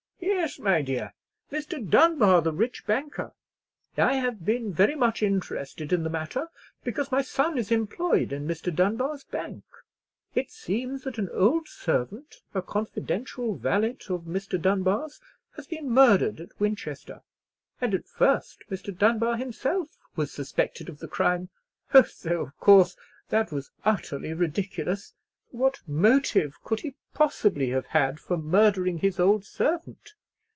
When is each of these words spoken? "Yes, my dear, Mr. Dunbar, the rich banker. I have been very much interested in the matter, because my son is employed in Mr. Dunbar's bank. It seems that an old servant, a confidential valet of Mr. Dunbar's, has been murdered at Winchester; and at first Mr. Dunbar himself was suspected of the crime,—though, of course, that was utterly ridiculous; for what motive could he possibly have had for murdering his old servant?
"Yes, 0.23 0.57
my 0.59 0.81
dear, 0.81 1.13
Mr. 1.51 1.87
Dunbar, 1.87 2.41
the 2.41 2.51
rich 2.51 2.87
banker. 2.87 3.31
I 3.95 4.15
have 4.15 4.43
been 4.43 4.73
very 4.73 4.95
much 4.95 5.21
interested 5.21 5.93
in 5.93 6.03
the 6.03 6.09
matter, 6.09 6.49
because 6.83 7.11
my 7.11 7.21
son 7.21 7.59
is 7.59 7.71
employed 7.71 8.33
in 8.33 8.47
Mr. 8.47 8.73
Dunbar's 8.75 9.23
bank. 9.23 9.63
It 10.33 10.49
seems 10.49 11.03
that 11.03 11.19
an 11.19 11.29
old 11.29 11.67
servant, 11.67 12.37
a 12.55 12.61
confidential 12.63 13.53
valet 13.55 13.91
of 14.09 14.23
Mr. 14.23 14.59
Dunbar's, 14.59 15.21
has 15.57 15.67
been 15.67 15.89
murdered 15.89 16.39
at 16.39 16.59
Winchester; 16.59 17.21
and 17.79 17.93
at 17.93 18.07
first 18.07 18.63
Mr. 18.69 18.95
Dunbar 18.95 19.37
himself 19.37 19.89
was 20.15 20.31
suspected 20.31 20.89
of 20.89 20.97
the 20.99 21.07
crime,—though, 21.07 22.41
of 22.41 22.57
course, 22.59 22.97
that 23.29 23.51
was 23.51 23.69
utterly 23.85 24.33
ridiculous; 24.33 25.13
for 25.51 25.57
what 25.57 25.81
motive 25.87 26.55
could 26.63 26.79
he 26.79 26.95
possibly 27.13 27.69
have 27.69 27.85
had 27.87 28.19
for 28.19 28.37
murdering 28.37 28.97
his 28.97 29.19
old 29.19 29.45
servant? 29.45 30.15